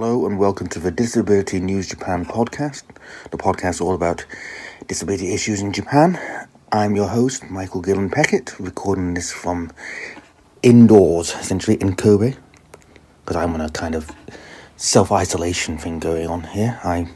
Hello 0.00 0.26
and 0.26 0.38
welcome 0.38 0.68
to 0.68 0.78
the 0.78 0.92
Disability 0.92 1.58
News 1.58 1.88
Japan 1.88 2.24
podcast, 2.24 2.84
the 3.32 3.36
podcast 3.36 3.80
all 3.80 3.96
about 3.96 4.24
disability 4.86 5.34
issues 5.34 5.60
in 5.60 5.72
Japan. 5.72 6.16
I'm 6.70 6.94
your 6.94 7.08
host, 7.08 7.50
Michael 7.50 7.82
Gillan 7.82 8.08
Peckitt, 8.08 8.54
recording 8.60 9.14
this 9.14 9.32
from 9.32 9.72
indoors, 10.62 11.34
essentially 11.34 11.78
in 11.80 11.96
Kobe, 11.96 12.36
because 13.24 13.34
I'm 13.34 13.52
on 13.54 13.60
a 13.60 13.70
kind 13.70 13.96
of 13.96 14.12
self 14.76 15.10
isolation 15.10 15.78
thing 15.78 15.98
going 15.98 16.28
on 16.28 16.44
here. 16.44 16.78
I 16.84 17.08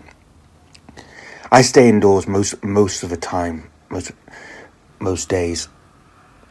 I 1.52 1.62
stay 1.62 1.88
indoors 1.88 2.26
most 2.26 2.64
most 2.64 3.04
of 3.04 3.10
the 3.10 3.16
time, 3.16 3.70
most 3.90 4.10
most 4.98 5.28
days, 5.28 5.68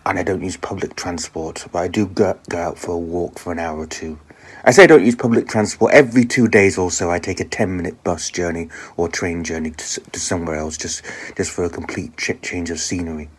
and 0.05 0.17
I 0.17 0.23
don't 0.23 0.41
use 0.41 0.55
public 0.55 0.95
transport, 0.95 1.67
but 1.73 1.79
I 1.79 1.89
do 1.89 2.05
go, 2.05 2.39
go 2.47 2.57
out 2.57 2.77
for 2.77 2.91
a 2.93 2.97
walk 2.97 3.37
for 3.37 3.51
an 3.51 3.59
hour 3.59 3.79
or 3.79 3.85
two 3.85 4.17
I 4.63 4.71
say 4.71 4.83
I 4.83 4.87
don't 4.87 5.05
use 5.05 5.15
public 5.15 5.47
transport. 5.47 5.93
Every 5.93 6.23
two 6.25 6.47
days 6.47 6.77
or 6.77 6.91
so, 6.91 7.09
I 7.09 7.19
take 7.19 7.39
a 7.39 7.45
10 7.45 7.75
minute 7.75 8.03
bus 8.03 8.29
journey 8.29 8.69
or 8.95 9.07
train 9.07 9.43
journey 9.43 9.71
to, 9.71 10.01
to 10.01 10.19
somewhere 10.19 10.57
else 10.57 10.77
just, 10.77 11.03
just 11.35 11.51
for 11.51 11.63
a 11.63 11.69
complete 11.69 12.15
ch- 12.17 12.41
change 12.41 12.69
of 12.69 12.79
scenery. 12.79 13.29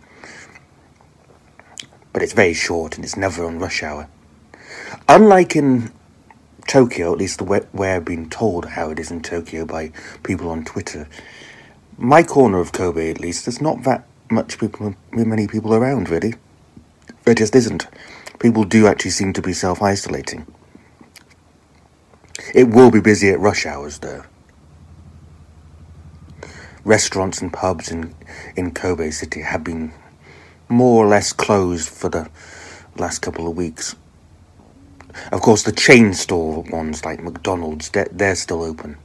But 2.13 2.23
it's 2.23 2.33
very 2.33 2.55
short 2.55 2.97
and 2.97 3.05
it's 3.05 3.17
never 3.17 3.45
on 3.45 3.59
rush 3.59 3.83
hour. 3.83 4.09
Unlike 5.09 5.57
in 5.57 5.93
Tokyo, 6.67 7.13
at 7.13 7.19
least 7.19 7.39
the 7.39 7.45
way, 7.45 7.61
where 7.73 7.97
I've 7.97 8.05
been 8.05 8.29
told 8.29 8.65
how 8.65 8.91
it 8.91 8.99
is 8.99 9.11
in 9.11 9.23
Tokyo 9.23 9.65
by 9.65 9.93
people 10.23 10.51
on 10.51 10.65
Twitter, 10.65 11.09
my 11.97 12.23
corner 12.23 12.59
of 12.59 12.73
Kobe 12.73 13.11
at 13.11 13.21
least, 13.21 13.47
there's 13.47 13.61
not 13.61 13.85
that 13.85 14.07
much 14.31 14.59
people, 14.59 14.95
many 15.13 15.47
people 15.47 15.75
around 15.75 16.09
really. 16.09 16.35
There 17.25 17.35
just 17.35 17.55
isn't. 17.55 17.87
People 18.41 18.65
do 18.65 18.87
actually 18.87 19.13
seem 19.13 19.33
to 19.35 19.43
be 19.43 19.53
self 19.53 19.81
isolating. 19.83 20.47
It 22.55 22.69
will 22.69 22.91
be 22.91 23.01
busy 23.01 23.31
at 23.31 23.41
rush 23.41 23.67
hours, 23.67 23.99
though. 23.99 24.25
Restaurants 26.85 27.41
and 27.41 27.53
pubs 27.53 27.91
in, 27.91 28.15
in 28.57 28.73
Kobe 28.73 29.11
City 29.11 29.43
have 29.43 29.63
been 29.63 29.93
more 30.69 31.05
or 31.05 31.09
less 31.09 31.33
closed 31.33 31.89
for 31.89 32.09
the 32.09 32.29
last 32.97 33.21
couple 33.21 33.49
of 33.49 33.57
weeks. 33.57 33.95
Of 35.31 35.41
course, 35.41 35.63
the 35.63 35.73
chain 35.73 36.15
store 36.15 36.63
ones 36.71 37.05
like 37.05 37.23
McDonald's, 37.23 37.91
they're, 37.91 38.09
they're 38.11 38.35
still 38.35 38.63
open. 38.63 38.97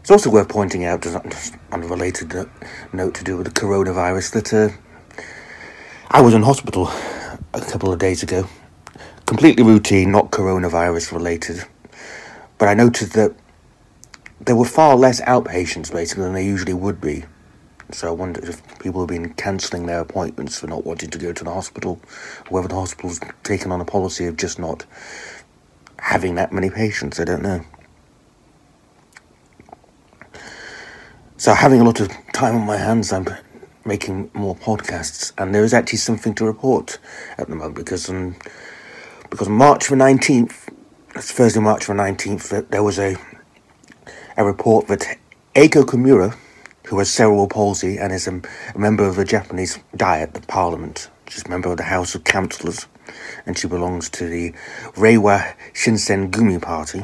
It's 0.00 0.10
also 0.10 0.30
worth 0.30 0.48
pointing 0.48 0.84
out, 0.84 1.06
on 1.06 1.82
a 1.82 1.86
related 1.86 2.32
note 2.92 3.14
to 3.14 3.24
do 3.24 3.38
with 3.38 3.46
the 3.46 3.60
coronavirus, 3.60 4.32
that 4.32 4.54
uh, 4.54 4.68
I 6.10 6.20
was 6.20 6.34
in 6.34 6.42
hospital 6.42 6.88
a 7.54 7.60
couple 7.60 7.92
of 7.92 7.98
days 7.98 8.22
ago 8.22 8.48
completely 9.26 9.64
routine, 9.64 10.12
not 10.12 10.30
coronavirus 10.30 11.12
related. 11.12 11.64
But 12.58 12.68
I 12.68 12.74
noted 12.74 13.10
that 13.10 13.34
there 14.40 14.56
were 14.56 14.64
far 14.64 14.96
less 14.96 15.20
outpatients 15.22 15.92
basically 15.92 16.24
than 16.24 16.34
there 16.34 16.42
usually 16.42 16.74
would 16.74 17.00
be. 17.00 17.24
So 17.92 18.08
I 18.08 18.10
wondered 18.12 18.44
if 18.44 18.78
people 18.78 19.00
have 19.00 19.08
been 19.08 19.34
cancelling 19.34 19.86
their 19.86 20.00
appointments 20.00 20.58
for 20.58 20.66
not 20.66 20.84
wanting 20.84 21.10
to 21.10 21.18
go 21.18 21.32
to 21.32 21.44
the 21.44 21.52
hospital, 21.52 22.00
whether 22.48 22.68
the 22.68 22.74
hospital's 22.74 23.20
taken 23.42 23.70
on 23.72 23.80
a 23.80 23.84
policy 23.84 24.26
of 24.26 24.36
just 24.36 24.58
not 24.58 24.84
having 25.98 26.34
that 26.34 26.52
many 26.52 26.70
patients. 26.70 27.20
I 27.20 27.24
don't 27.24 27.42
know. 27.42 27.64
So 31.36 31.52
having 31.52 31.80
a 31.80 31.84
lot 31.84 32.00
of 32.00 32.08
time 32.32 32.56
on 32.56 32.66
my 32.66 32.78
hands, 32.78 33.12
I'm 33.12 33.26
making 33.84 34.30
more 34.32 34.56
podcasts, 34.56 35.32
and 35.36 35.54
there 35.54 35.64
is 35.64 35.74
actually 35.74 35.98
something 35.98 36.34
to 36.36 36.44
report 36.44 36.98
at 37.36 37.48
the 37.48 37.54
moment 37.54 37.74
because 37.74 38.08
um, 38.08 38.34
because 39.34 39.48
March 39.48 39.88
the 39.88 39.96
19th, 39.96 40.68
it's 41.16 41.32
Thursday, 41.32 41.58
March 41.58 41.88
the 41.88 41.92
19th, 41.92 42.68
there 42.68 42.84
was 42.84 43.00
a, 43.00 43.16
a 44.36 44.44
report 44.44 44.86
that 44.86 45.18
Eiko 45.56 45.82
Kimura, 45.82 46.36
who 46.86 46.96
has 47.00 47.10
cerebral 47.10 47.48
palsy 47.48 47.98
and 47.98 48.12
is 48.12 48.28
a, 48.28 48.40
a 48.76 48.78
member 48.78 49.04
of 49.04 49.16
the 49.16 49.24
Japanese 49.24 49.80
Diet, 49.96 50.34
the 50.34 50.40
parliament, 50.42 51.10
she's 51.28 51.44
a 51.46 51.48
member 51.48 51.68
of 51.68 51.78
the 51.78 51.82
House 51.82 52.14
of 52.14 52.22
Councillors, 52.22 52.86
and 53.44 53.58
she 53.58 53.66
belongs 53.66 54.08
to 54.10 54.28
the 54.28 54.52
Reiwa 54.92 55.56
Shinsen 55.72 56.30
Gumi 56.30 56.62
party, 56.62 57.02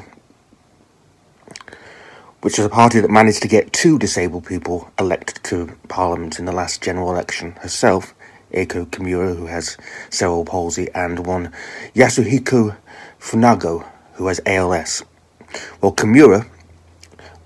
which 2.43 2.61
is 2.61 2.65
a 2.65 2.69
party 2.69 3.01
that 3.01 3.11
managed 3.11 3.43
to 3.43 3.49
get 3.49 3.73
two 3.73 3.99
disabled 3.99 4.47
people 4.47 4.89
elected 5.01 5.43
to 5.43 5.77
parliament 5.89 6.39
in 6.39 6.45
the 6.45 6.53
last 6.53 6.81
general 6.81 7.11
election 7.11 7.57
herself 7.63 8.15
Eiko 8.53 8.87
Kimura, 8.87 9.37
who 9.37 9.47
has 9.47 9.77
cerebral 10.11 10.45
palsy, 10.45 10.89
and 10.95 11.27
one 11.27 11.53
Yasuhiko 11.95 12.77
Funago, 13.21 13.87
who 14.15 14.27
has 14.27 14.41
ALS. 14.47 15.05
Well, 15.81 15.93
Kimura 15.93 16.49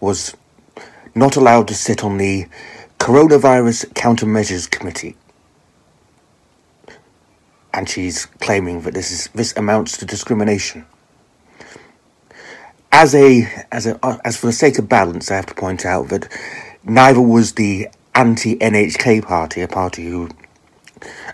was 0.01 0.35
not 1.15 1.37
allowed 1.37 1.69
to 1.69 1.75
sit 1.75 2.05
on 2.05 2.19
the 2.19 2.47
Coronavirus 2.99 3.93
Countermeasures 3.93 4.71
Committee. 4.71 5.17
And 7.73 7.89
she's 7.89 8.27
claiming 8.41 8.83
that 8.83 8.95
this 8.95 9.11
is 9.11 9.29
this 9.35 9.57
amounts 9.57 9.99
to 9.99 10.07
discrimination. 10.07 10.87
As 12.93 13.15
a 13.15 13.47
as 13.73 13.87
a 13.87 13.99
as 14.25 14.37
for 14.37 14.47
the 14.47 14.53
sake 14.53 14.79
of 14.79 14.89
balance, 14.89 15.31
I 15.31 15.37
have 15.37 15.47
to 15.47 15.55
point 15.55 15.85
out 15.85 16.09
that 16.09 16.33
neither 16.85 17.21
was 17.21 17.55
the 17.55 17.89
anti 18.15 18.57
NHK 18.57 19.25
party, 19.25 19.61
a 19.61 19.69
party 19.69 20.07
who 20.07 20.31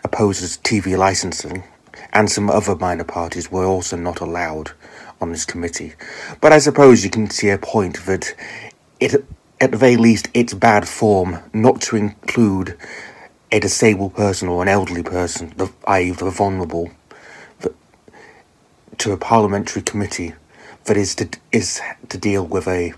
opposes 0.05 0.59
TV 0.59 0.97
licensing, 0.97 1.65
and 2.13 2.31
some 2.31 2.51
other 2.51 2.77
minor 2.77 3.05
parties 3.05 3.51
were 3.51 3.65
also 3.65 3.97
not 3.97 4.21
allowed 4.21 4.73
on 5.21 5.33
this 5.33 5.45
committee. 5.45 5.95
But 6.41 6.53
I 6.53 6.59
suppose 6.59 7.05
you 7.05 7.11
can 7.11 7.31
see 7.31 7.51
a 7.51 7.59
point 7.59 8.05
that 8.07 8.35
it, 8.99 9.25
at 9.61 9.71
the 9.73 9.77
very 9.77 9.97
least, 9.97 10.29
it's 10.35 10.55
bad 10.55 10.89
form 10.89 11.39
not 11.53 11.81
to 11.83 11.97
include 11.97 12.77
a 13.53 13.61
disabled 13.61 14.15
person 14.15 14.49
or 14.49 14.63
an 14.63 14.69
elderly 14.69 15.03
person, 15.03 15.53
the, 15.57 15.71
i.e., 15.87 16.11
the 16.11 16.31
vulnerable, 16.31 16.91
to 18.99 19.13
a 19.13 19.17
parliamentary 19.17 19.83
committee 19.83 20.35
that 20.85 20.97
is 20.97 21.15
to 21.15 21.29
is 21.53 21.81
to 22.09 22.19
deal 22.19 22.45
with 22.45 22.67
a 22.69 22.93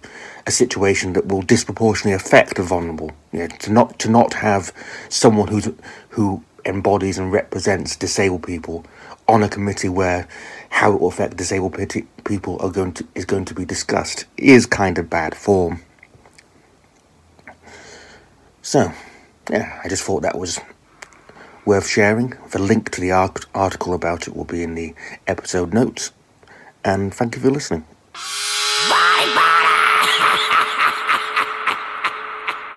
a 0.47 0.50
situation 0.50 1.12
that 1.12 1.28
will 1.28 1.43
disproportionately 1.43 2.12
affect 2.12 2.56
the 2.56 2.62
vulnerable. 2.62 3.12
You 3.33 3.41
know, 3.41 3.47
to 3.47 3.72
not 3.72 3.99
to 4.00 4.10
not 4.10 4.34
have 4.34 4.72
someone 5.09 5.49
who's 5.49 5.69
who 6.10 6.43
embodies 6.64 7.18
and 7.18 7.32
represents 7.32 7.96
disabled 7.96 8.42
people 8.42 8.84
on 9.28 9.42
a 9.42 9.48
committee 9.48 9.88
where 9.88 10.28
how 10.70 10.92
it 10.92 11.00
will 11.00 11.08
affect 11.08 11.36
disabled 11.36 11.76
people 12.24 12.58
are 12.60 12.70
going 12.70 12.92
to 12.92 13.06
is 13.14 13.24
going 13.24 13.44
to 13.44 13.54
be 13.54 13.64
discussed 13.64 14.24
is 14.36 14.66
kind 14.66 14.98
of 14.98 15.08
bad 15.08 15.34
form. 15.34 15.82
So, 18.62 18.92
yeah, 19.50 19.80
I 19.84 19.88
just 19.88 20.04
thought 20.04 20.22
that 20.22 20.38
was 20.38 20.60
worth 21.64 21.88
sharing. 21.88 22.34
The 22.50 22.60
link 22.60 22.90
to 22.92 23.00
the 23.00 23.10
article 23.10 23.94
about 23.94 24.28
it 24.28 24.36
will 24.36 24.44
be 24.44 24.62
in 24.62 24.74
the 24.74 24.94
episode 25.26 25.74
notes. 25.74 26.12
And 26.84 27.12
thank 27.12 27.36
you 27.36 27.42
for 27.42 27.50
listening. 27.50 27.84